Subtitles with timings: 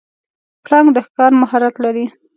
[0.65, 2.05] پړانګ د ښکار مهارت لري.